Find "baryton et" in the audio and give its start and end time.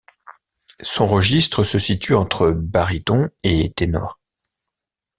2.49-3.71